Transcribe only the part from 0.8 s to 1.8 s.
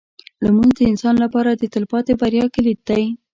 انسان لپاره د